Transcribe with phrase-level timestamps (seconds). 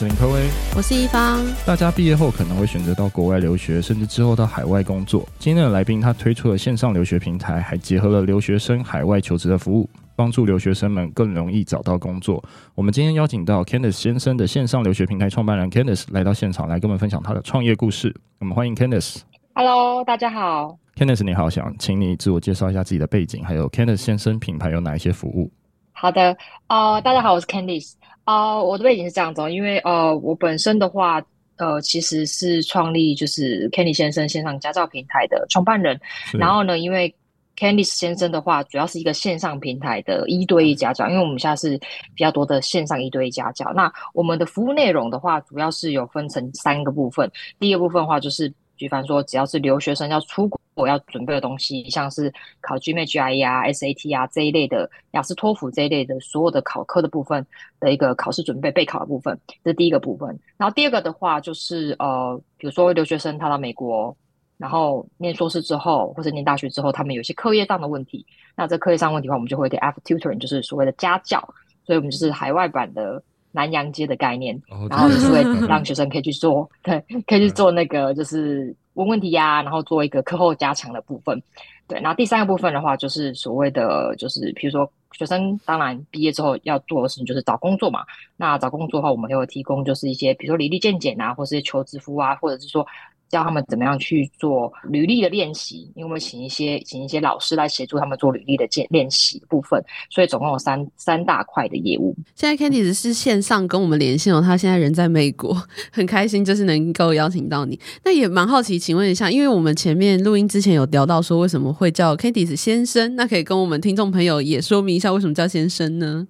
[0.00, 1.44] 是林科威，我是一方。
[1.66, 5.28] 大家毕业后可能会选择到国外留学，甚至之后到海外工作。
[5.38, 9.86] 今天的来宾他推出了线上留学平台，还结合了留学生海外求职的服务，
[10.16, 12.42] 帮助留学生们更容易找到工作。
[12.74, 18.10] 我们今天邀请到 Candice 先生的线上留学平台创办人 Candice 来到现场，来跟我们分享他的创业故事。
[18.38, 19.18] 我们欢迎 Candice。
[19.52, 20.78] Hello，大家好。
[20.96, 25.52] Candice 你好，想请你自我介绍一下自己的背景，还有 Candice 先生品牌有哪一些服务？
[25.92, 26.34] 好的，
[26.68, 27.92] 呃，大家好，我是 Candice。
[28.24, 31.20] 啊、呃，我的背景是这样子，因为呃，我本身的话，
[31.56, 36.00] 呃，其实是创立就是 Candice 先生线上家教平台的创办人。
[36.32, 37.14] 然后呢，因为
[37.56, 41.76] Candice 先生的话，主要是一个线上平台的一对一家教，因为我们现在是
[42.14, 43.72] 比较多的线上一对一家教。
[43.74, 47.30] 那我们的服务内容的话，主要是有分成三个部分。
[47.58, 48.52] 第一个部分的话，就是。
[48.80, 57.46] 比方说，只要是留学生要出国要准备的东西，像是考 GMA、GRE 啊、SAT 啊这一类的，雅思、托福这一类的所有的考科的部分
[57.78, 60.40] 的一个考试准备备考的部分，这是第一个部分。
[60.56, 64.16] 然后第二个的话，就是呃，比如说留学生他到美国，
[64.56, 68.24] 然后念硕士之后或者念大学之后，他们有些课业上的问题，
[68.56, 71.38] 那这课业上问题的话，我们就会给 after tutoring，就是所谓的家教，
[71.84, 73.22] 所以我们就是海外版的。
[73.52, 81.42] 南洋街的概念，然后就是会 让学生可以去做， 对，可以去做那个就是问问题呀、啊，然后做一个课后加强的部分，
[81.86, 82.00] 对。
[82.00, 88.04] 然后第三个部分的话，就是所谓的就是，比如说学生当然毕业之后要做的事情就是找工作嘛。
[88.36, 92.86] 那找工作的话，我们也会提供就是一些，比如说履历见解啊，或是求职服啊，或者是说。
[93.30, 102.14] 教他们怎么样去做履历的练习，因为我们请一些请一些老师来协助他们做履历的练练习部分，所以总共有三三大块的业务。
[102.34, 105.56] 现在 Candice 是线上跟我们连线哦，他现在人在美国，
[105.92, 107.78] 很开心就是能够邀请到你。
[108.04, 116.26] 那也蛮好奇，请问一下，因为我们前面录音之前有聊到说为什么会叫 Candice 先生，那可以跟我们听众朋友也说明一下为什么叫先生呢？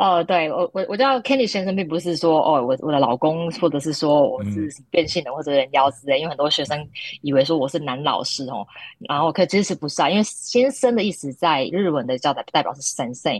[0.00, 6.88] 哦，对我我我叫 Candice 先生，并不是说哦，我我的老公，或者是说我是变性的或者人妖之类，因为很多学生
[7.20, 8.66] 以为说我是男老师哦，
[9.00, 13.38] 然后可其实不是啊，因为先生的意思在日文的叫代代表是先生，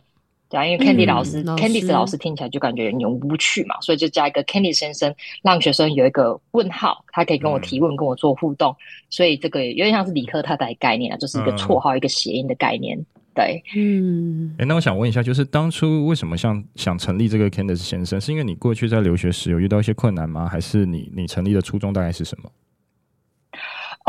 [0.50, 8.76] 对啊，因为 Candice 老师、嗯、Candice 老师听起来就感觉有点无趣嘛，所以就加一个 Candice 先生，让学生有一个问号，他可以跟我提问，嗯、跟我做互动，
[9.08, 13.02] 所以这个有点像是理科太太的概念啊，就是一个绰号，嗯、一个谐音的概念。
[13.34, 20.48] 对，嗯，哎，那我想问一下，就是当初为什么像想成立这个 Candice 先生，是因为你过去在留学时有遇到一些困难吗？
[20.48, 22.50] 还是你你成立的初衷大概是什么？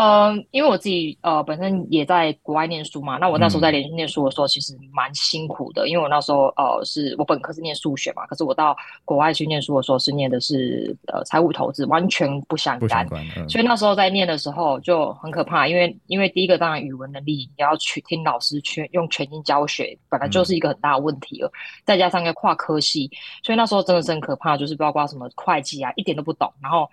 [0.01, 8.75] 嗯、呃，因为我自己呃本身也在国外念书嘛，那我那时候在连续念书的时候，其实蛮辛苦的，嗯、因为我那时候呃是我本科是念数学嘛，可是我到
[9.05, 13.07] 国外去念书的时候是念的是呃财务投资，完全不相干。
[13.47, 21.53] 所以那时候在念的时候就很可怕，因为因为第一个当然语文能力你要去听老师去用全心教学，本来就是一个很大的问题了，嗯、
[21.85, 23.07] 再加上一个跨科系，
[23.43, 26.89] 所以那时候真的是很可怕，就是包括什么会计啊，一点都不懂，然后。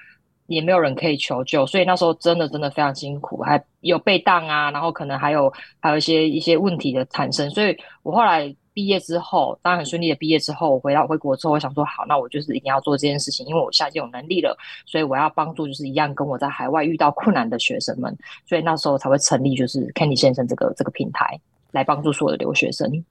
[0.49, 7.49] 也没有人可以求救，所以那时候真的真的非常辛苦，还有被当啊，然后可能还有还有一些一些问题的产生。
[7.51, 18.17] 所以我后来毕业之后，当然很顺利的毕业之后，我回到回国之后，我想说好，那我就是一定要做这件事情，因为我现在有能力了，所以我要帮助就是一样跟我在海外遇到困难的学生们，
[18.47, 21.39] 所以那时候才会成立就是 Candy 先生这个这个平台，
[21.73, 23.05] 来帮助所有的留学生。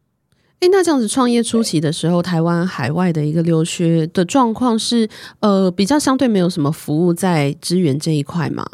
[0.60, 5.08] 哎，那这样子创业初期的时候，台湾海外的一个留学的状况是，
[5.40, 8.66] 呃，比较相对没有什么服务在支援这一块吗？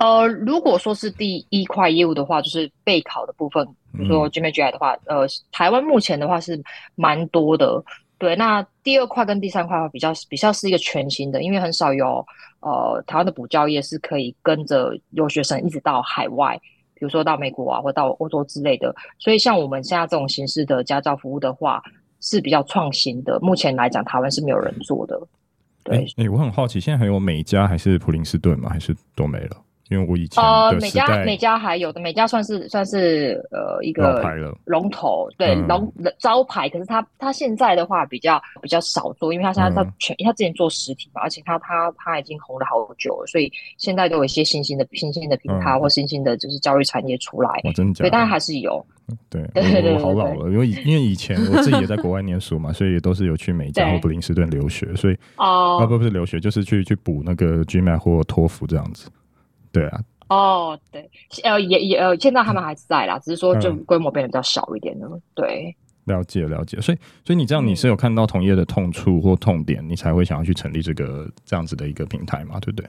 [0.00, 6.60] 呃，如果说是第一块业务的话，就是备考的部分，比如说 GMAT、GRE 的话，呃，台湾目前的话是
[6.96, 7.80] 蛮多的。
[8.18, 12.26] 对，那第二块跟第三块的话，比较比较是一个全新的，因为很少有
[12.58, 16.60] 呃台湾的补教业是可以跟着留学生一直到海外。
[17.02, 21.82] 比如说到美国啊，或到欧洲之类的，所以像我们现在这种形式的家教服务的话，
[22.20, 23.40] 是比较创新的。
[23.40, 25.20] 目前来讲，台湾是没有人做的。
[25.82, 28.70] 对，哎、欸欸，我很好奇，现在还有美加还是普林斯顿吗？
[28.70, 29.56] 还是都没了？
[29.92, 34.22] 因为我以前呃，美嘉美嘉还有的美嘉算是算是呃一个
[34.64, 36.68] 龙头，对龙、嗯、招牌。
[36.68, 47.50] 可是他他现在的话比较比较少做，因为他现在他全、嗯、他之前做实体嘛，而且他他他已经红了好久了，所以现在都有一些新兴的新兴的品牌、嗯、或新兴的就是教育产业出来。
[47.64, 48.08] 我真的假的？
[48.08, 48.84] 对，但是还是有。
[49.28, 59.10] 对，对对对，我好老了，因为因为以前我自己也在国外念书嘛，所以也都是有去美加 或布林斯顿留学，所以哦，啊不不是留学，就是去去补那个 GMAT 或托福这样子。
[59.72, 61.10] 对啊，哦，对，
[61.42, 65.20] 呃，也也呃，现在他们还在啦，嗯、只是说就规模变得比较小一点了。
[65.34, 65.74] 对，
[66.04, 72.88] 了解了解，所以所以你这样你是有看到同业的痛处或痛点，你才会想要去成立这个这样子的一个平台嘛，对不对？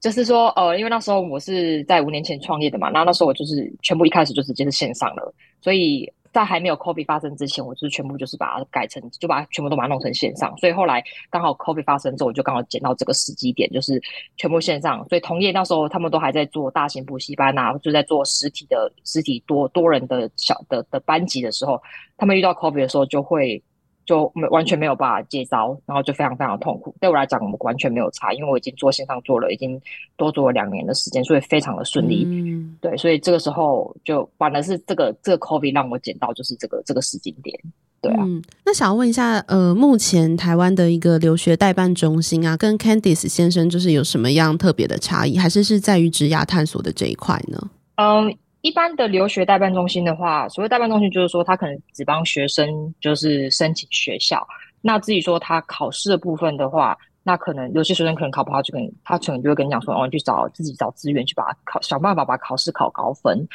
[0.00, 6.12] 就是说，呃，因为那时候我是在五年前创业的嘛，然后那时候我就是全部一开始就直接是线上了，所以。
[6.32, 10.56] 在还没有 COVID 发生之前，我就是全部就是把它改成，就把它全部都把它弄成线上。
[10.58, 14.00] 所以后来刚好 COVID 发生之后，我就刚好捡到这个时机点，就是
[14.36, 15.06] 全部线上。
[15.08, 21.80] 所以同业那时候他们都还在做大型补习班啊，就在做实体的实体多多人的小的的班级的时候，
[22.16, 23.62] 他们遇到 COVID 的时候就会。
[24.04, 26.94] 就没完全没有办法接招，然后就非常非常痛苦。
[27.00, 29.80] 对我来讲，我们完全没有差，因为我已经做线上做了，已经
[30.16, 32.24] 多做了两年的时间，所以非常的顺利。
[32.26, 37.58] 嗯，对，所以这个时候就反而是这个这个 COVID 让我捡到就是这个这个时间点。
[38.00, 47.70] 对啊，嗯，那想要问一下，呃，目前台湾的一个留学代办中心啊，跟 Candice 先生就是有什么样特别的差异，还是是在于职涯探索的这一块呢？
[47.96, 48.36] 嗯。
[48.62, 54.46] 一般的留学代办中心的话，所谓代办中心就是说，他可能只帮学生就是申请学校。
[54.80, 63.46] 那至于说他考试的部分的话，那可能有些学生可能考不好，就跟他可能就会跟你讲说，哦，你去找自己找资源去把它考，想办法把考试考高分。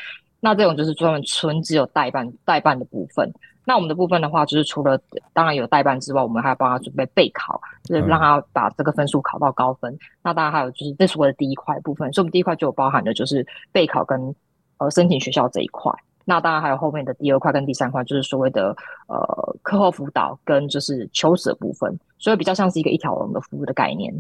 [0.42, 3.32] 那这种就是专门纯只有代办代办的部分。
[3.64, 5.00] 那我们的部分的话，就是除了
[5.32, 9.94] 当然有代办之外，我们还要帮他准备备考，就是让他把这个分数考到高分。
[9.94, 14.36] 嗯、那当然还有就是，这是我的第一块部分，所以我们第一块就有包含的就是备考跟。
[14.78, 15.92] 呃，申请学校这一块，
[16.26, 18.76] 那当然还有后面的第二块跟第三块，就是所谓的
[19.08, 24.14] 呃课后辅导跟就是求职的部分，所以比较像是一个一条龙的服务的概念。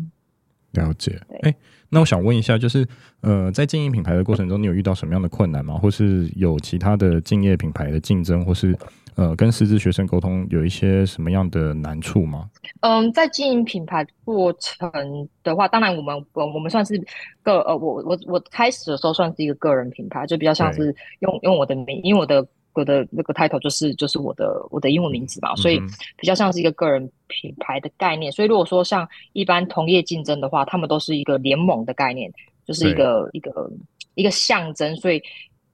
[0.71, 1.19] 了解。
[1.41, 1.55] 哎，
[1.89, 2.87] 那我想问一下，就是
[3.21, 5.75] 呃，在经营品牌的过程中，你有遇到什么样的困难吗？
[5.75, 8.77] 或是有其他的敬业品牌的竞争，或是？
[9.17, 12.47] 呃，跟师资学生沟通有一些什么样的难处吗？
[12.81, 17.03] 嗯，在经营品牌过程的话，当然我们我我们算是
[17.41, 25.81] 个呃，我我我开始的时候算是一个个人品牌，就比较像是用用我的名，因为我的我的那个 title 就是就是我的我的英文名字嘛，所以
[26.15, 28.31] 比较像是一个个人品牌的概念。
[28.31, 32.31] 所以如果说像一般同业竞争的话，他们都是一个联盟的概念，
[32.67, 33.67] 就是一个一个
[34.13, 35.19] 一个象征，所以。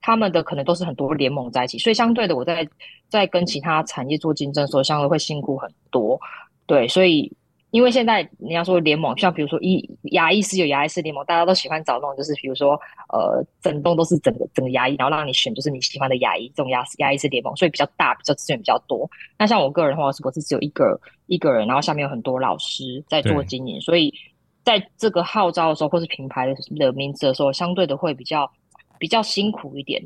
[0.05, 2.67] 他们的可能都是很多联盟在一起，所以相对的，我在
[3.07, 6.19] 在跟其他产业做竞争的时候，相对会辛苦很多。
[6.65, 7.31] 对，所以
[7.71, 12.73] 因为现在你要说联盟，像比如说医牙医师有牙医师联盟，大家都喜欢找那种就是比如说
[13.13, 19.09] 呃，整栋都是整个整个牙医，然后让你选就是你喜欢的牙医，这种牙牙医师联盟，所以比较大，比较资源比较多。
[19.39, 24.13] 那像我个人的话，是我是只有一个一个人，然后下面有很多老师在做经营，所以
[24.65, 28.51] 在这个号召的时候，或是品牌的的名字的时候，相对的会比较。
[29.03, 30.01] 比较辛苦一点，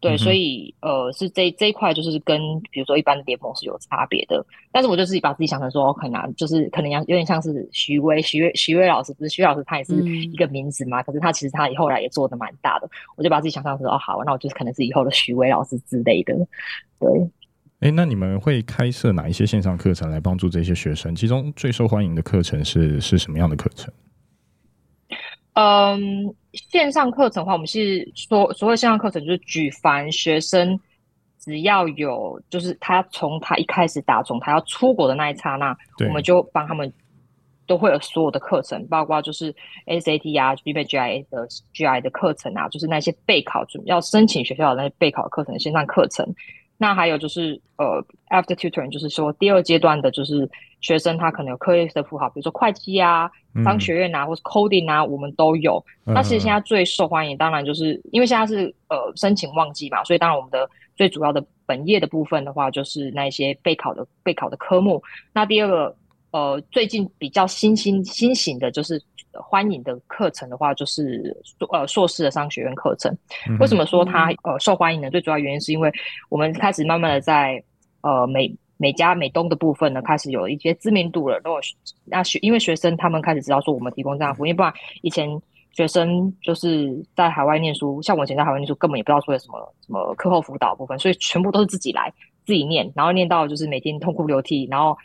[0.00, 2.36] 对，嗯、所以呃，是这这一块就是跟
[2.72, 4.44] 比如说一般的联盟是有差别的。
[4.72, 11.00] 但是我就自己把自己想成说，可能就是可能有点像是徐威、徐威、徐威老师，不是徐老师，他也是一个名字嘛。
[11.00, 16.34] 嗯、可是他其实他以后来也做的蛮大的，我就把自己想象成说，哦，好，那我就是可能是以后的徐威老师之类的。
[16.98, 17.08] 对，
[17.78, 21.14] 哎，那你们会开设哪一些线上课程来帮助这些学生？
[21.14, 23.94] 其中最受欢迎的课程是是什么样的课程？
[25.54, 30.78] 嗯，线上课程的话，我们是说所谓线上课程，就是举凡学生
[31.38, 35.76] 只要有，就是他从他一开始打从他要出国的那一刹那，
[36.06, 36.92] 我们就帮他们
[37.66, 39.54] 都会有所有的课程，包括就是
[39.86, 46.26] SAT 啊、GMAT、GRE 的 GIA 的课程啊，就是那些备考准要申请学校的那些备考课程线上课程。
[46.76, 50.48] 那还有就是呃，after tutoring，就是说第二阶段的，就是
[50.80, 53.30] 学生他可能有课业的符号，比如说会计啊、
[53.64, 55.84] 商学院啊，或是 coding 啊，我们都有。
[56.06, 65.02] 嗯、那其实现在最受欢迎，当然就是因为现在是呃申请旺季嘛，所以当然我们的最主要的本业的部分的话，就是那些备考的备考的科目。
[65.32, 65.96] 那第二个
[66.30, 69.00] 呃，最近比较新兴新型的就是。
[69.32, 71.34] 欢迎的课程的话，就是
[71.70, 73.16] 呃硕士的商学院课程。
[73.60, 75.08] 为什么说它呃受欢迎呢？
[75.08, 75.88] 最主要原因是因为
[76.28, 77.62] 我们开始慢慢的在
[78.00, 81.36] 呃美美加美东的部分呢，开始有一些知名度了。
[81.44, 81.60] 如果
[82.06, 84.72] 那学因为学生他们开始知道说我们提供这样的服务，因为不然
[85.02, 85.28] 以前
[85.72, 92.10] 学生就是在海外念书，像我以前在海外念书，根本也不知道说有什么什么课后辅导部分，所以全部都是自己来
[92.46, 94.96] 自己念，然后念到就是每天痛哭流涕，然后。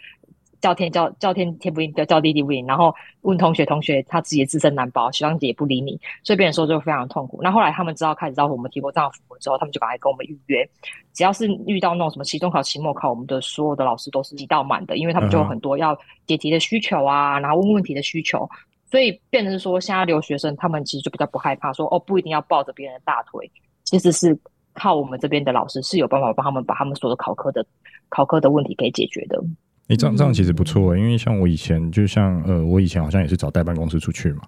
[0.61, 7.39] 叫天叫叫天天不应，叫叫地地不应，然后问同学同学他自己的自身难保，学长姐也不理你，所以变成说就非常痛苦。
[7.41, 10.67] 那后来他们知道开始知道我们提供这样的服务之后，他们就赶快跟我们预约，
[11.13, 18.49] 只要是遇到那种什么期中考、期末考，我们的所有的老师都是挤到满的，因为他们就有很多要解题的需求啊，然后问问题的需求，
[18.89, 23.49] 所以变成说现在留学生他们其实就比较不害怕说哦，不一定要抱着别人的大腿，
[23.83, 24.37] 其实是
[24.73, 27.65] 靠我们这边的老师是有办法帮他们把他们所有的考科的
[28.09, 29.41] 考科的问题给解决的。
[29.87, 34.41] 诶、欸，这样这样其实不错、欸，因为像我以前，就像呃，我以前好像也是找代办公司出去嘛，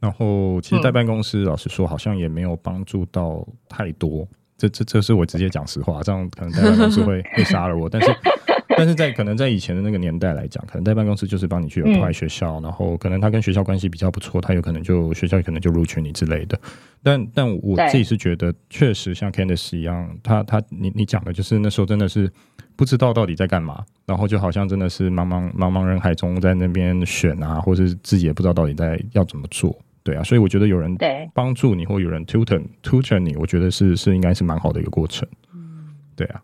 [0.00, 4.28] 然后其实代办公司老实说，好像也没有帮助到太多。
[4.58, 8.08] 这这这是我直接讲实话，这样可能代办公司会 会杀了我，但是。
[8.78, 16.58] 但是在可能在以前的那个年代来讲，可能代办公室就是帮你去 apply 学校，嗯，然后可能他跟学校关系比较不错，他有可能就学校可能就录取你之类的。
[17.02, 22.30] 但但我自己是觉得，确实像 Candice 一样，他他你你讲的就是那时候真的是
[22.76, 30.22] 不知道到底在干嘛，然后就好像真的是茫茫茫茫人海中在那边选啊，或者是自己也不知道到底在要怎么做，对啊。
[30.22, 30.96] 所以我觉得有人
[31.34, 35.28] 帮助你，或有人 tutor tutor 你，我觉得是是应该是蛮好的一个过程，
[36.16, 36.40] 对啊。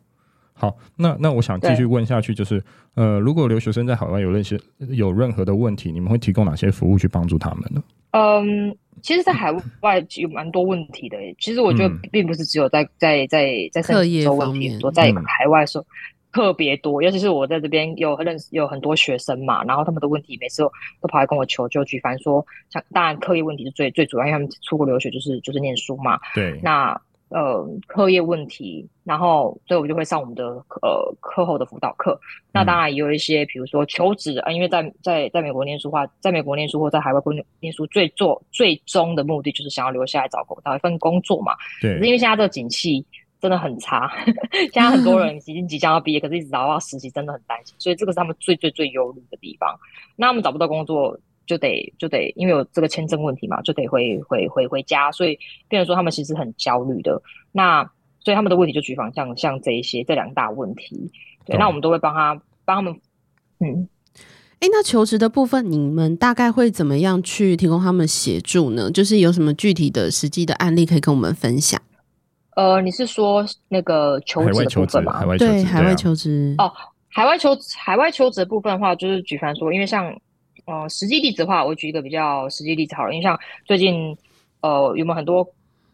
[0.60, 2.60] 好，那那我想继续问下去，就是
[2.94, 7.80] 呃，如果留学生在海外有那些有任何的问题，你们会提供哪些服务去帮助他们呢？
[8.10, 11.16] 嗯，其实，在海外有蛮多问题的。
[11.38, 15.86] 其实我觉得并不是只有在在在在课业问题多，在海外的时候
[16.32, 17.00] 特别多。
[17.00, 20.72] 尤其是我在这边有认识有很多学生嘛，然后他们的问题每次都，
[21.02, 21.84] 都跑来跟我求救。
[21.84, 26.18] 举凡说，像当然课业问题是最最主要，因为他们出国留学就是就是念书嘛。
[26.34, 27.00] 对，那。
[27.30, 30.44] 呃，课业问题，然后所以我就会上我们的
[30.80, 32.18] 呃课后的辅导课。
[32.52, 37.20] 那当然也有一些，比如说求职啊，因为在在在美国念书的话，在美国念书或在海外
[37.60, 41.52] 念书，最做最终的目的就是想要留下来找找一份工作嘛。
[41.82, 41.96] 对。
[41.96, 43.04] 可是因为现在这个景气
[43.40, 44.10] 真的很差，
[44.72, 47.74] 现在很多人已经即将要毕业，可是一直找不到实习，真的很担心。
[47.78, 49.78] 所以这个是他们最最最忧虑的地方。
[50.16, 51.18] 那他们找不到工作。
[51.48, 55.36] 就得就得，因为有这个签证问题嘛，就得回回回回家，所以
[55.66, 57.20] 变成说他们其实很焦虑的。
[57.50, 57.82] 那
[58.20, 61.10] 所以他们的问题就举凡像像这一些这两大问题，
[61.46, 63.00] 对，那我们都会帮他帮他们。
[63.60, 63.88] 嗯，
[64.60, 68.90] 哎、欸，那求职的部分，你们大概会怎么样去提供他们协助呢？
[68.90, 71.80] 就是有什么具体的实际的案例可以跟我们分享？
[72.54, 75.14] 呃，你是说那个求职的部分吗？
[75.14, 76.54] 海外求职，对，海外求职。
[76.58, 76.70] 哦，
[77.08, 80.14] 海外求海外求职的部分的话，就是举凡说，因为像。
[80.68, 84.14] 呃，实际例子的话，我举一个比较实际例子好了，因为像最近，
[84.60, 85.42] 呃，有没有很多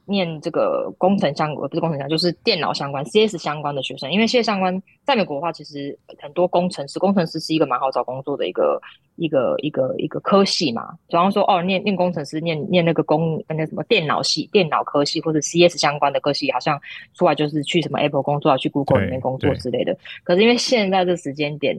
[0.06, 4.11] 念这个工程相关，不是工程相关，就是电脑相关、CS 相关的学生？
[4.12, 8.80] 因为 CS 相关在美国的话，其实很多工程师，工程师是一个蛮好找工作的一个
[9.16, 10.90] 一个一个一个科系嘛。
[11.08, 16.80] 比方说，哦，念念工程师，念念那个工那什么电脑系、电脑科系或者 CS 相关的科系，好像
[17.14, 19.96] 出来就是去什么 Apple 工作啊，去 Google 里面工作之类的。
[20.23, 21.76] 可是因为现在这时间点，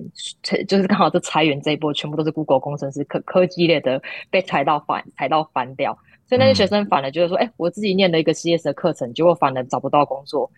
[0.68, 5.98] 就是刚好这裁员这一波，全部都是 Google 工程师、科科技类的被裁到反，裁到翻掉。
[6.28, 10.50] 所以那些学生反而就是说，哎、嗯欸，我自己念了一个 CS 的课程，结果反而找不到工作，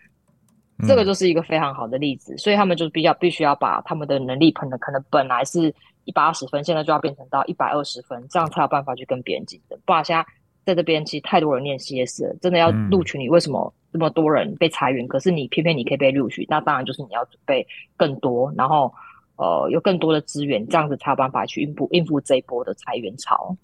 [0.86, 2.34] 这个就是一个非常好的例子。
[2.34, 9.78] 嗯、所以他们就比较必须要把他们的能力，可能可能本来是一百二十分，现在就要变成到一百二十分，这样才有办法去跟别人竞争。
[9.84, 10.24] 不然现在
[10.64, 15.06] 在这边其实太多人念 CS 了，真的要录取你，为什么这么多人被裁员？
[15.06, 18.92] 可是你偏偏你可以被录取，那当然就是你要准备更多，然后
[19.36, 23.54] 呃有更多的资源，这样子才有办法去应付应付这一波的裁员潮。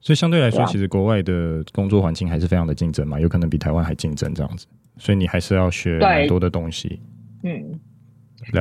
[0.00, 4.66] 所以相对来说，其实国外的工作环境还是非常的竞争嘛，有可能比台湾还竞争这样子。
[4.96, 7.00] 所以你还是要学很多的东西。
[7.42, 7.80] 嗯，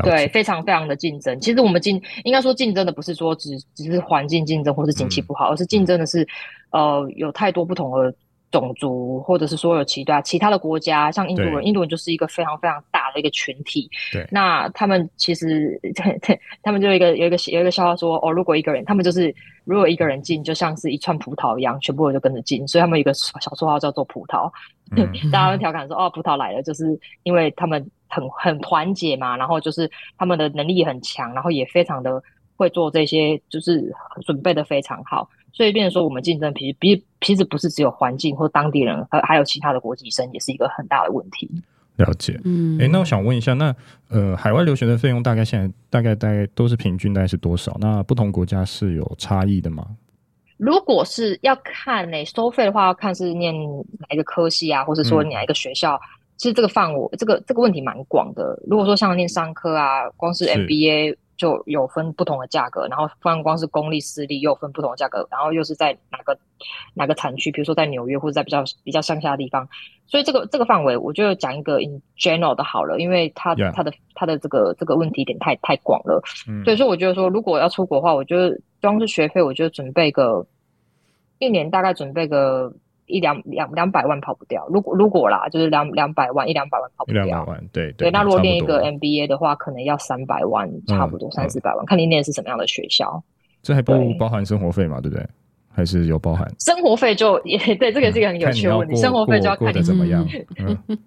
[0.03, 1.39] 对，非常非常的竞争。
[1.39, 6.27] 其实我们竞应该说竞争的不是说只只是环境竞争或是景气不好，嗯，而是竞争的是
[6.71, 8.13] 呃有太多不同的。
[8.49, 13.89] 种族，或者是说有其他其他的国家，像印度人，印度人就是一个非常非常大的一个群体。
[14.11, 15.79] 对，那他们其实，
[16.63, 19.33] 他们就有一个有一个有一个笑话说，哦，如果一个人，他们就是
[19.65, 24.49] 如果一个人进，就像是一串葡萄一样，全部人就跟着进，所以他们有一个小绰号叫做葡萄。
[24.95, 32.23] 嗯、 大家会调侃说，哦，葡萄来了，就是因为他们很很团结嘛，然后就是他们的能力也很强，然后也非常的
[32.55, 33.93] 会做这些，就是
[34.25, 35.29] 准备的非常好。
[35.53, 41.49] 所以，变成说我们竞争，其实比其实不是只有环境或当地人，还还有其他的国际生，也是一个很大的问题。
[41.95, 43.75] 了解，嗯，哎，那我想问一下，那
[44.09, 47.75] 呃，海外留学的费用大概现在大概大概都是平均大概是多少？
[47.81, 49.83] 那不同国家是有差异的吗？
[50.57, 55.95] 如果是要看呢，收费的话，要看是念哪一个科系啊，或者说哪一个学校。
[55.95, 56.05] 嗯、
[56.37, 58.61] 其实这个范围，这个这个问题蛮广的。
[58.67, 61.15] 如果说像念商科啊，光是 MBA。
[61.37, 66.37] 就有分不同的价格，然后光光是公立私立又分不同的价格，然后又是在哪个
[66.93, 69.69] 哪个产区，比如说在纽约或者在比较比较乡下的地方，
[70.07, 80.45] 所以这个这个范围，我就讲一个 in general 的好了，因为它.它的它的这个这个问题点太太广了，嗯，所以说我觉得说如果要出国的话，我觉得光是学费，我就准备个
[81.37, 82.73] 一年大概准备个。
[83.07, 87.23] 一两两两百万跑不掉，如果如果啦，就是两两百万一两百万跑不掉。
[87.23, 88.11] 一两百万，对对，对。
[88.11, 93.23] 那如果念一个 MBA 的话，可能要三百万，差不多三四百万，嗯、看你念的是什么样的学校。
[93.63, 95.01] 这还不包含生活费嘛？
[95.01, 95.25] 对不对？
[95.77, 96.51] 还是有包含？
[96.59, 98.95] 生活费就也 对，这个是一个很有趣的问题。
[98.95, 100.27] 生活费就要看你怎么样。
[100.57, 100.97] 嗯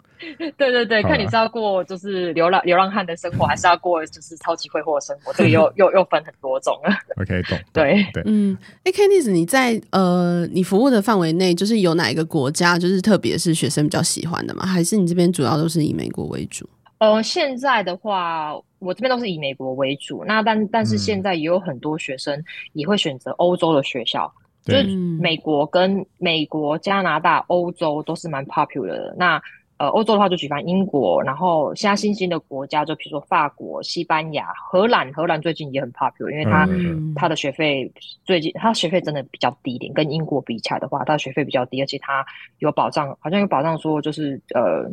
[0.58, 6.94] 对对 对，看你是要过就是流浪流浪汉的生活，还是要过就是超级挥霍的生活，这个又又又分很多种了。
[7.16, 7.58] OK，懂。
[7.72, 14.66] 对对，嗯，哎，Candice，你在呃你服务的范围内，就是有哪一个国家，就是特别是学生比较喜欢的吗？
[14.66, 16.68] 还是你这边主要都是以美国为主？
[16.98, 20.22] 呃，现在的话，我这边都是以美国为主。
[20.26, 24.84] 那但但是现在也有很多学生也会选择欧洲的学校，嗯、就是
[25.20, 29.14] 美国跟美国、加拿大、欧洲都是蛮 popular 的。
[29.18, 29.40] 那
[29.78, 36.68] 呃，欧洲的话就举办英国，然后现在新兴的国家就比如说法国、西班牙、荷兰，荷兰最近也很 popular，因为它
[37.16, 37.90] 它、嗯、的学费
[38.22, 42.22] 最近它学费真的比较低一点，跟英国比起来的话，它的学费比较低，而且它
[42.58, 44.86] 有保障，好像有保障说就是呃，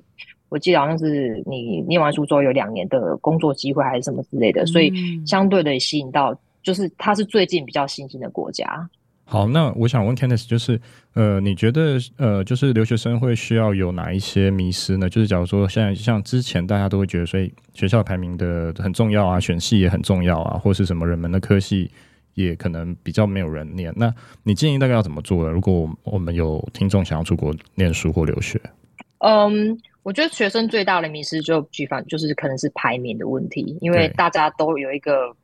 [0.47, 4.93] 我记得好像是你念完书之后有两年的工作机会还是什么之类的，所以
[5.25, 6.33] 相对的也吸引到，
[6.63, 8.89] 就是它是最近比较新兴的国家。
[9.29, 10.79] 好，那我想问 Candice，就是
[11.13, 15.09] 呃，你觉得呃，就是留学生会需要有哪一些迷失呢？
[15.09, 21.91] 就是假如说现在像之前大家都会觉得，所以学校排名的很重要啊，选系也很重要啊，或是什么人们的科系
[22.35, 23.93] 也可能比较没有人念。
[23.97, 25.51] 那你建议大概要怎么做呢？
[25.51, 28.57] 如果我们有听众想要出国念书或留学，
[29.17, 35.35] 嗯，我觉得学生最大的迷失就举凡就是可能是排名的问题，因为大家都有一个。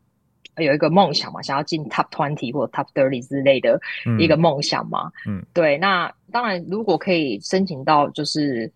[0.57, 3.79] 有一个梦想嘛，想要进 top twenty 或 top thirty 之类的
[4.19, 5.11] 一个梦想嘛。
[5.25, 5.77] 嗯，嗯对。
[5.77, 8.71] 那当然，如果可以申请到就是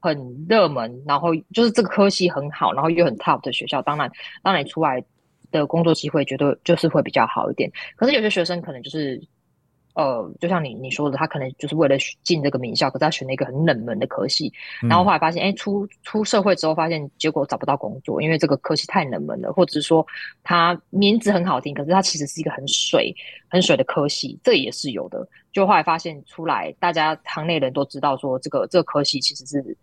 [0.00, 4.10] 很热门，然后就是这个科系很好，然后又很 top 的学校，当然，
[4.42, 5.02] 当然你出来
[5.50, 7.70] 的工作机会绝对就是会比较好一点。
[7.96, 9.20] 可是有些学生可能就是。
[9.94, 14.52] 呃，就像你你说的，他可能就是为了进这个名校，可是他选了一个很冷门的科系，
[14.88, 20.06] 然后后来发现，哎、嗯，出出社会之后发现，结果找不到工作，因为这个科系太冷门了，或者是说
[20.44, 23.14] 他名字很好听，可是他其实是一个很水
[23.48, 25.26] 很水的科系，这也是有的。
[25.52, 29.76] 就后来发现出来，大家行内人都知道说，这个这个科系其实是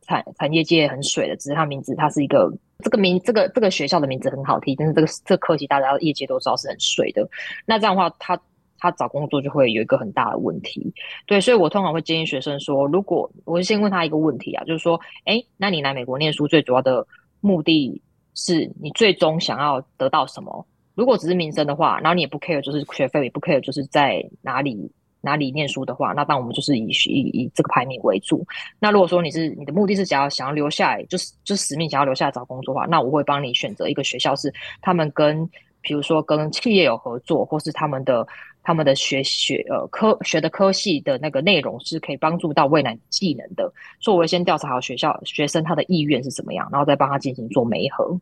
[0.00, 2.50] 产产业界很水的，只是他名字他是一个
[2.82, 7.28] 这个名这个这个学校的名字很好听，但是这个这个科系大家业界都知道是很水的。
[7.66, 8.40] 那这样的话，他。
[8.80, 10.92] 他找工作就会有一个很大的问题，
[11.26, 17.06] 对，所以我通常会建议学生说，如果我先问他一个问题啊，就是说，哎，那你来美国念书最主要的
[17.40, 18.00] 目的
[18.34, 20.66] 是你最终想要得到什么？
[20.94, 24.90] 如果只是名声的话，然后你也不 care，就是学费也不 care，就是在哪里
[25.20, 28.44] 哪里念书的话，那当我们就是以以以这个排名为主。
[28.78, 35.48] 那如果说你是你的目的是想要想要留下来，就是就死命想要留下来找工作的话，那我会帮你选择一个学校，是他们跟
[35.80, 38.26] 比如说跟企业有合作，或是他们的。
[38.70, 43.64] 他们的学学呃科学的科系的那个内容是可以帮助到未来技能的，
[43.98, 48.16] 所以我会先调查好学校学生他的意愿是怎么样，然后再帮他进行做媒合。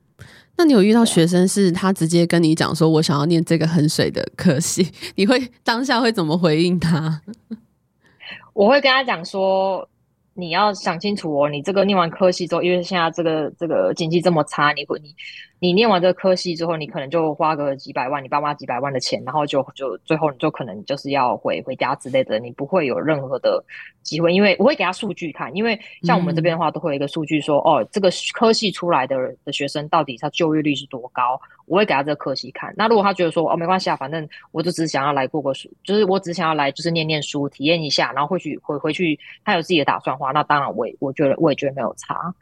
[0.57, 7.21] 那你有遇到学生是他直接跟你讲说，我想要念这个很水的科系， 你会当下会怎么回应他？
[8.55, 9.87] 我会跟他讲说。
[10.41, 15.13] 你要想清楚哦，你这个念完科系之后，因为现在这个这个经济这么差，你会你
[15.61, 23.63] 你念完这个科系之后，你可能就花个几百万，你爸妈几百万的钱，然后就就最后你就可能就是要回回家之类的，你不会有任何的
[24.03, 24.33] 机会。
[24.33, 31.41] 因为我会给他数据看，因为像我们这边的话，都会有一个数据说，嗯、哦，这个科系出来的的学生到底他就业率是多高。
[31.67, 32.73] 我会给他这个科系看。
[32.77, 42.35] 那如果他觉得说哦，没关系啊，反正我就只是想要来过个书，就是我只想要来就是念念书，体验一下，然后回去回回去他有自己的打算的话，那当然我也我觉得我也觉得没有差。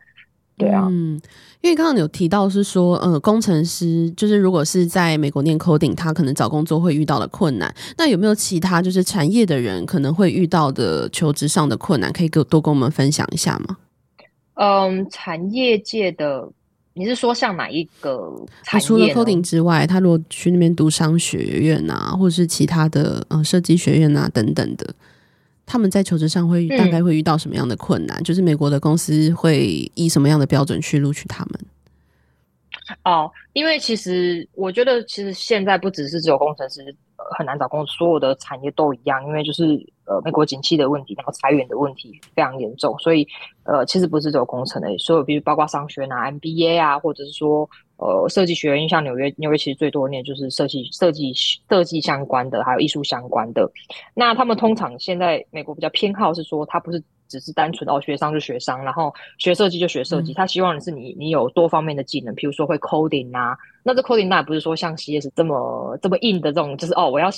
[0.59, 1.21] 对啊，嗯，
[1.61, 7.75] 因为刚刚你有提到是说，呃，工程师就是如果是在美国念 coding，他可能找工作会遇到的困难。
[7.99, 13.77] 那有没有其他就是产业的人可能会遇到的求职上的困难，可以给多跟我们分享一下吗？
[14.55, 16.49] 嗯，产业界的。
[16.99, 18.87] 你是说像哪一个产业？
[18.87, 24.95] 除了 coding 之外，他如果去那边读商学院啊，或者是其他的呃设计学院啊等等的，
[25.67, 28.19] 他们在求职上会大概会遇到什么样的困难？
[28.21, 31.61] 嗯、就是美国的公司会以什么样的标准去录取他们？
[33.05, 36.97] 哦，因为其实我觉得，其实现在不只是只有工程师。
[37.37, 39.65] 很难找工作，所有的产业都一样，因为就是
[40.05, 43.27] 呃美国景气的问题，然后裁员的问题非常严重，所以
[43.65, 51.33] 呃其实不是只有工程的，所有比如包括商学啊、MBA 啊，或者是说呃设计学院，像纽约，纽约其实最多念就是设计设计
[51.69, 53.71] 设计相关的，还有艺术相关的。
[54.15, 57.03] 那他们通常现在美国比较偏好是说，他不是。
[57.29, 60.33] 只是单纯哦，学商就学商，然后学设计就学设计。
[60.35, 63.57] 他希望的是你，你有多方面的技能，譬如说会 coding 啊。
[63.83, 67.31] 那这 coding 那也不是说像 CS 这么这么硬的这种，就是哦，我要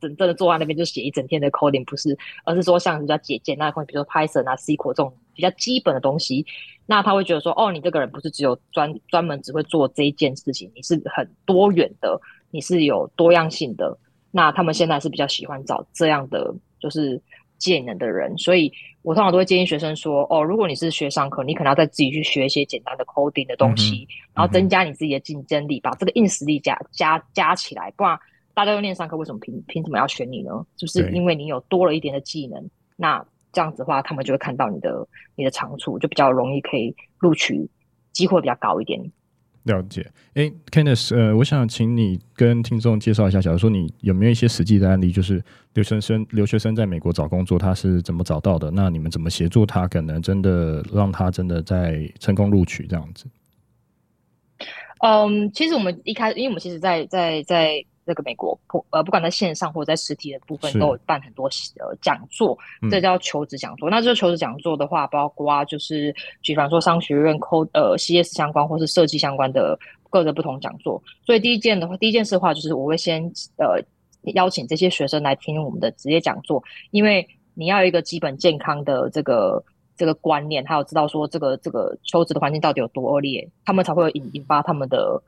[0.00, 6.46] 真真的坐在那边就写一整天的 coding，不是，而是说像比较简简单的，比如说 Python 啊、SQL 这种比较基本的东西。
[6.86, 12.20] 那他会觉得说，哦，你这个人不是只有专专门只会做这一件事情，你是很多元的，
[12.50, 13.98] 你是有多样性的。
[14.30, 17.20] 那他们现在是比较喜欢找这样的，就是。
[17.58, 18.72] 技能的人，所以
[19.08, 27.90] 我通常都会建议学生说：哦，如果你是学商科，你可能要再自己去学一些简单的 coding 的东西，嗯、然后增加你自己的竞争力，把这个硬实力加加加起来。
[27.96, 28.20] 不然
[28.52, 30.50] 大家都念商科，为什么凭凭什么要选你呢？
[30.76, 32.62] 就是因为你有多了一点的技能，
[32.96, 37.66] 那这样子的话，他们就会看到你的你的长处，就比较容易可以录取
[38.12, 39.00] 机会比较高一点。
[39.68, 45.40] 了解，哎，Candice，呃，我想请你跟听众介绍一下，假如说你有没有一些实际的案例，就是
[45.74, 48.70] 留学生留学生在美国找工作，他是怎么找到的？
[48.70, 53.26] 那你们怎么协助他，可能真的让他真的在成功录取这样子？
[55.00, 57.84] 嗯，其实我们一开始，因为我们其实在，在在在。
[58.08, 61.44] 这个美国不呃，不管在线上或者在实体的部分，都有办很多
[61.78, 62.58] 呃讲座，
[62.90, 63.90] 这叫求职讲座。
[63.90, 71.02] 嗯、那这个求职讲座的话，包括就是，比方说商学院、code 呃 CS 相关或是设计相关的各个不同讲座。
[71.26, 73.22] 所以第一件的话，第一件事的话，就是我会先
[73.58, 73.78] 呃
[74.32, 79.62] 邀请这些学生来听我们的职业讲座，因为你要有一个基本健康的这个
[79.98, 85.22] 这个观念，还有知道说这个这个求职的环境到底有多恶劣，他们才会引引发他们的。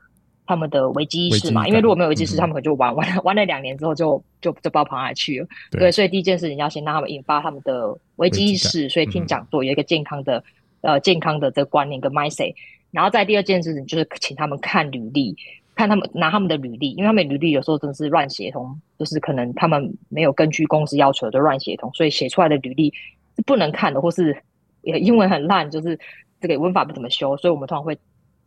[0.45, 5.47] 他们的危机意识嘛，因为如果没有危机意识，他们可能就玩玩了 玩了两年之后就就就不知道跑哪去了。
[5.71, 10.43] 对，对，所以第一件事情要先让他们引发他们的危机意识，所以听讲座有一个健康的、
[10.81, 12.53] 嗯、呃健康的这个观念跟 mindset。
[12.89, 15.35] 然后在第二件事情就是请他们看履历，
[15.75, 22.93] 看他们拿他们的履历，因为他们履历有时候真的是乱写通，就是可能他们没有根据公司要求的乱写通，所以写出来的履历
[23.37, 24.35] 是不能看的，或是
[24.81, 25.97] 也英文很烂，就是
[26.41, 27.97] 这个文法不怎么修，所以我们通常会。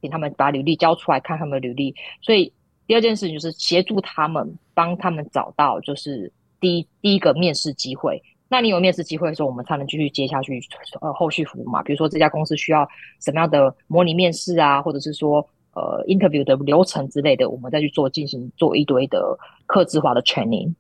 [0.05, 2.53] 请他们把履历交出来看他们的履历，所以
[2.87, 8.23] 第二件事情就是协助他们，帮他们找到就是第一第一个面试机会。
[8.51, 10.61] 那你有面试机会的时候，我们才能继续接下去
[11.01, 11.83] 呃后续服务嘛。
[11.83, 12.87] 比如说这家公司需要
[13.19, 15.39] 什么样的模拟面试啊，或者是说
[15.73, 20.75] 呃 interview 的流程之类的，我们再去做进行做一堆的客制化的 training。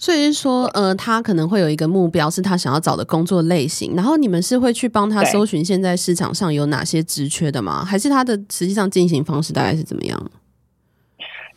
[0.00, 7.84] 所以是说，呃，他可能会有一个目标，是他想要找的工作类型，然后你们是会去帮他搜寻现在市场上有哪些职缺的吗？
[7.84, 10.30] 还是他的实际上进行方式大概是怎么样？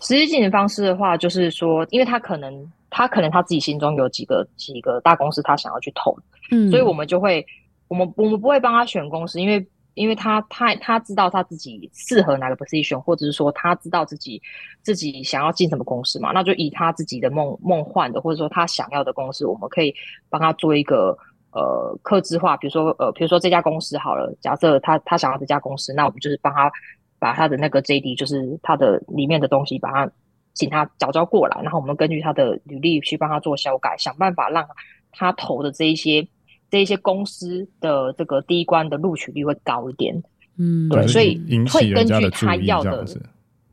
[0.01, 6.13] 实际进行方式的话，就是说，因为他可能他可能他自己心中有几个几个大公司，他想要去投，
[6.51, 7.45] 嗯，所以我们就会，
[7.87, 9.65] 我们我们不会帮他选公司，因为。
[9.95, 14.41] 因为他他他知道他自己适合哪个 position，或者是说他知道自己
[14.81, 19.93] 自己想要进什么公司嘛，那就以他自己的梦梦幻的，或者说他想要的公司，我们可以
[20.29, 21.15] 帮他做一个
[21.51, 26.71] 呃客制化，比如说呃比如说这家公司好了，假设他他想要这家公司，那我们就是帮他
[27.19, 30.11] 把他的那个 JD，就是他的里面的东西，把他
[30.53, 34.67] 请他找招过来，然后我们根据他的履历去帮他做修改，想办法让
[35.11, 36.27] 他投的这一些。
[36.73, 40.23] 这一些公司的这个第一关的录取率会高一点，
[40.57, 43.05] 嗯，对，所以会根据他要的，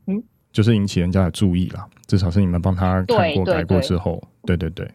[0.05, 1.89] 嗯，就是引起人家的注意啦。
[2.05, 4.87] 至少是你们帮他看过改过之后，对对对，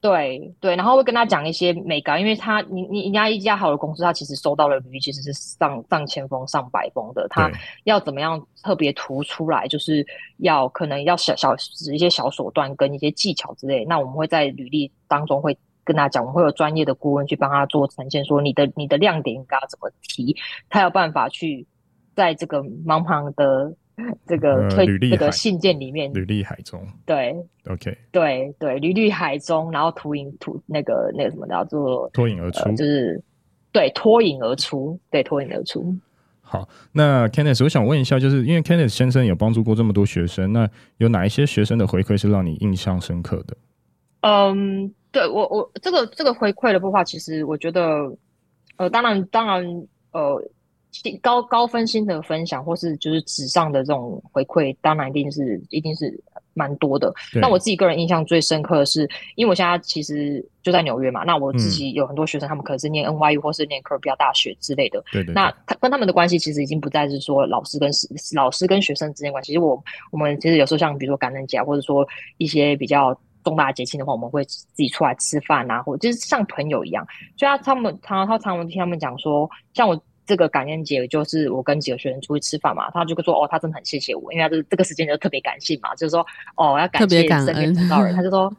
[0.00, 7.48] 对对，然后会跟他讲一些美感，因为他你你人家一家好的公司，他其实收到的履历其实是上上千封、上百封的，他
[7.84, 10.04] 要怎么样特别突出来，就是
[10.38, 15.56] 要可能要小小使一些小手段跟一些技巧之类，那我们会在履历当中会。
[15.84, 20.36] 跟他讲，我们会有专业的顾问去帮他做呈现，说你的你的亮点应该要怎么提，
[20.68, 21.66] 他有办法去
[22.14, 23.74] 在这个茫茫的
[24.26, 27.36] 这个推、呃、这个信件里面，履历海中，对
[27.68, 33.22] ，OK，对对，履历海中，然后脱颖脱那个那个什么叫做脱颖而出，呃、就是
[33.70, 35.94] 对脱颖而出，对脱颖而出。
[36.40, 40.68] 好，那 Kenneth，我想问一下，就是因为 Kenneth 先生有帮助过这么多学生，那
[40.98, 43.56] 有哪一些学生的回馈是让你印象深刻的？
[44.22, 44.94] 嗯。
[45.14, 48.12] 对我我这个这个回馈的部分，其实我觉得，
[48.76, 49.64] 呃，当然当然，
[50.10, 50.42] 呃，
[51.22, 56.12] 高高分心的分享，或是就是纸上的这种回馈，当然一定是一定是
[56.52, 57.14] 蛮多的。
[57.40, 65.00] 那我自己个人印象最深刻的是，因为我现在其实就在纽约嘛，那我自己有很多学生，他们可能是念 NYU 或是念哥伦比亚大学之类的。
[65.12, 65.32] 对对。
[65.32, 67.88] 那他跟他们的关系其实已经不再是说老师跟
[68.34, 69.52] 老师跟学生之间关系。
[69.52, 72.04] 其实我我们其实有时候像比如说感恩节，或者说
[72.38, 73.16] 一些比较。
[73.44, 77.06] 重大节庆的话，我们会自己出来吃饭啊，或者就是像朋友一样。
[77.36, 86.26] 所以他他们常常他常常听他们讲说，像我这个感恩节就是我跟几个学生出去吃饭嘛，他就说哦，他真的很谢谢我，因为他这这个时间就特别感性嘛，就是说
[86.56, 88.50] 哦要感谢身边知道人，他就说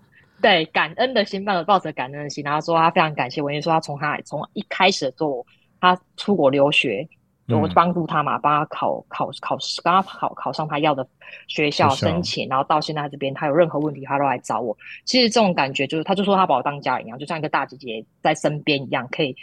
[0.42, 5.46] 对感恩的心，抱着抱着感恩的心，然后说他非常感谢我，因为说他从他从一开始做
[5.82, 7.08] 他出国留学。
[7.50, 11.08] 我帮助他嘛，帮他考考考试，帮他考考上他要的
[11.48, 14.76] 学校申请，然后到现在这边，他有任何问题，他都来找我。
[15.04, 19.36] 其实这种感觉就是，他就说他把我当家人一样，就像一个大姐姐在身边一样，可以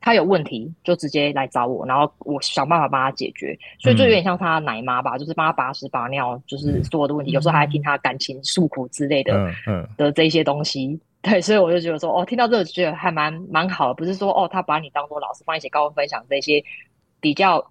[0.00, 3.54] 他有问题就直接来找我，然后我想办法帮他解决。
[3.78, 10.98] 所以就有点像他的奶妈吧，就是帮他把屎把尿，就是所有的问题，有时候还听他感情诉苦之类的，嗯嗯的这些东西。
[11.22, 16.64] 对，所以我就觉得说，哦，听到这个觉得还蛮蛮好的，不是说哦，他把你当做老师，帮你写高分分享这些。
[17.22, 17.64] 比较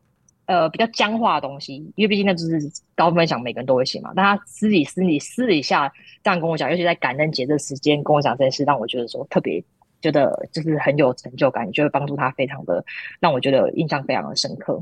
[0.47, 2.59] 呃比较僵化的东西，因为毕竟那就是
[2.95, 4.11] 高分享，每个人都会写嘛。
[4.15, 9.63] 但他私底私底私底下这样跟我讲，尤其在感恩节这时间跟我讲这件事，让我觉得说特别
[10.01, 12.83] 觉得就是很有成就感，就会帮助他非常的
[13.19, 14.81] 让我觉得印象非常的深刻。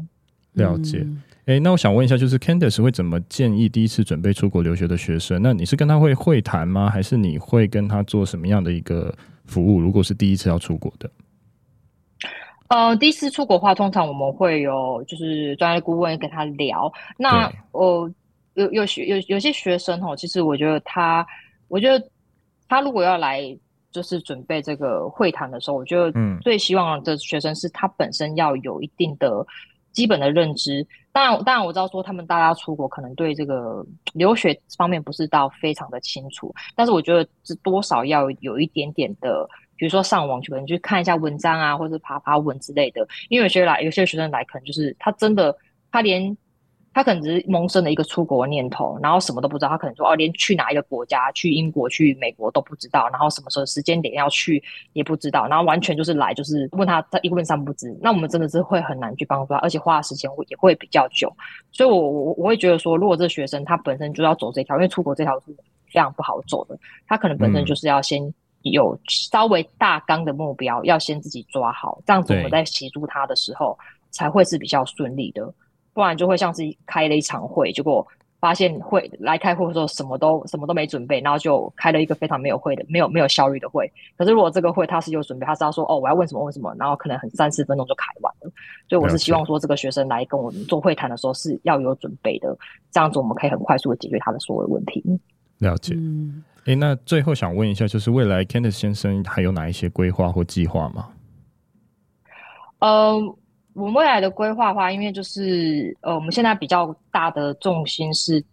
[0.53, 1.05] 了解，
[1.45, 5.39] 哎、那我想问一下，就是 Candice 会怎么建议第一次准备出国留学的学生？
[5.41, 6.89] 那你是跟他会会谈吗？
[6.89, 9.13] 还是你会跟他做什么样的一个
[9.45, 9.79] 服务？
[9.79, 11.09] 如果是第一次要出国的？
[12.69, 16.91] 呃，第一次出国的话，通常我们会有就是专业顾问跟他聊。
[17.17, 18.13] 那我、呃、
[18.53, 21.25] 有有学有有些学生哦，其实我觉得他，
[21.67, 22.07] 我觉得
[22.67, 23.41] 他如果要来
[23.91, 29.43] 就是准备这个会谈的时候，我觉得最希望的学生是他本身要有一定的
[29.91, 30.85] 基本的认知。
[31.11, 39.49] 当然，当然我知道说他们大家出国可能对这个留学方面不是到非常的清楚，但是我觉得这多少要有一点点的。
[39.79, 43.07] 比如说上网去可能去看一下文章啊，或者爬爬文之类的。
[43.29, 45.57] 因为有些来，有些学生来，可能就是他真的，
[45.89, 46.37] 他连
[46.93, 49.69] 他可能只是萌生了一个出国念头，然后什么都不知道。
[49.69, 54.61] 他可能说哦，连去哪一个国家，去英国、去美国都不知道，然后什么时候时间点要去
[54.91, 57.97] 也不知道，然后完全就是来就是问他，他一问三不知。
[58.01, 61.31] 那我们真的是会很难去帮助他，而且花的时间会也会比较久。
[61.71, 65.55] 所以我我我会觉得说，如果这个学生他本身就要走这条，因为出国这条是
[65.87, 68.33] 非常不好走的，他可能本身就是要先。
[68.63, 73.77] 有稍微大纲的目标，要先自己抓好，这样子我们在协助他的时候
[74.11, 75.53] 才会是比较顺利的，
[75.93, 78.05] 不然就会像是开了一场会，结果
[78.39, 83.91] 发现会来开会的时候什么都什么都没准备，然后就开了一个非常没有会的、没有没有效率的会。
[84.17, 88.51] 可是如果这个会他是有准备，他是要说哦，我要问什么问什么，然后可能很三四分钟就开完了。
[88.87, 92.57] 所以我是希望说这个学生来跟我们做会谈的时候是要有准备的，
[92.91, 95.03] 这样子我们可以很快速的解决他的所有问题。
[95.57, 95.93] 了解。
[95.97, 101.09] 嗯诶，那最后想问一下，就是未来 Candice 先生还有哪一些规划或计划吗？
[102.79, 103.15] 呃，
[103.73, 108.43] 我们未来的规划的话，因为就是呃，我们现在比较大的重心是，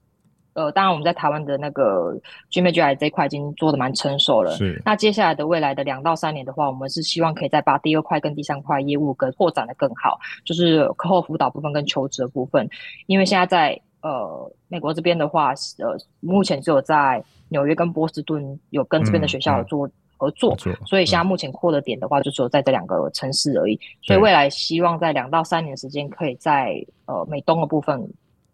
[0.54, 2.18] 呃，当然我们在台湾的那个
[2.50, 4.52] GMAT 这一块已经做的蛮成熟了。
[4.56, 4.80] 是。
[4.84, 12.68] 那接下来的未来的两到三年的话，我们是希望可以再把第二块跟第三块业务跟拓展的更好，就是课后辅导部分跟求职的部分，
[13.06, 13.80] 因为现在在。
[14.02, 23.78] 呃，美国这边的话，呃，目前只有在纽约跟波士顿有跟这边的学校有做合作，嗯嗯、所以现在目前扩的点的话，就只有在这两个城市而已。
[24.02, 28.08] 所以未来希望在两到三年时间，可以在呃美东的部分。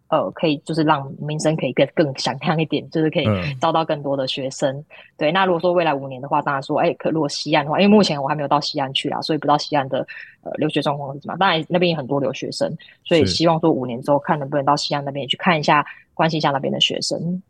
[0.08, 3.24] 呃，可以就是让名声可以更更响亮一点，就是可以
[3.58, 4.76] 招到更多的学生。
[4.76, 4.84] 嗯、
[5.16, 10.06] 对，那如果说未来五年的话，当然说，哎、欸，可如果西岸的话，因为目前我还没有到西岸去啊，所以不知道西岸的
[10.42, 11.38] 呃留学状况是怎么样。
[11.38, 12.70] 当然那边有很多留学生，
[13.06, 17.42] 所以希望说五年之后看能不能到西岸那边去看一下，关心一下那边的学生。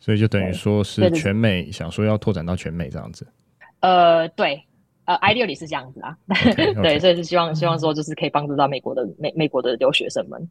[0.00, 3.26] 所以就等于说是全美，想说要拓展到全美这样子。
[3.80, 4.62] 呃，对，
[5.04, 6.16] 呃，ideally 是这样子啊。
[6.28, 6.82] Okay, okay.
[6.82, 10.48] 对，所以是希望希望说就是可以帮助到美国的美美国的留学生们。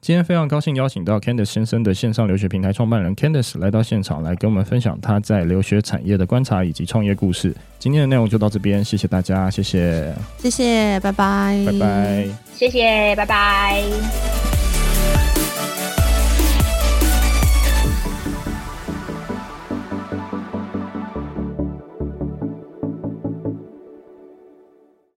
[0.00, 7.52] 今天非常高兴邀请到 Candice 先生的线上留学平台创办人 Candice 来到现场，来跟我们分享他在留学产业的观察以及创业故事。
[7.80, 14.57] 今天的内容就到这边，谢谢大家，谢谢，谢谢，拜拜，拜拜，谢谢，拜拜。